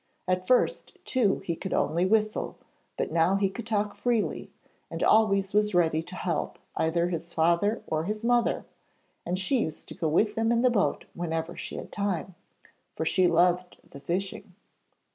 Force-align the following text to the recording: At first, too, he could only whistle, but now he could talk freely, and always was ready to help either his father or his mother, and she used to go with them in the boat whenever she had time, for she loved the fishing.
At 0.27 0.47
first, 0.47 0.97
too, 1.05 1.43
he 1.45 1.55
could 1.55 1.73
only 1.75 2.07
whistle, 2.07 2.57
but 2.97 3.11
now 3.11 3.35
he 3.35 3.51
could 3.51 3.67
talk 3.67 3.93
freely, 3.93 4.49
and 4.89 5.03
always 5.03 5.53
was 5.53 5.75
ready 5.75 6.01
to 6.01 6.15
help 6.15 6.57
either 6.75 7.09
his 7.09 7.35
father 7.35 7.83
or 7.85 8.05
his 8.05 8.25
mother, 8.25 8.65
and 9.27 9.37
she 9.37 9.59
used 9.59 9.87
to 9.89 9.93
go 9.93 10.07
with 10.07 10.33
them 10.33 10.51
in 10.51 10.63
the 10.63 10.71
boat 10.71 11.05
whenever 11.13 11.55
she 11.55 11.75
had 11.75 11.91
time, 11.91 12.33
for 12.95 13.05
she 13.05 13.27
loved 13.27 13.77
the 13.91 13.99
fishing. 13.99 14.55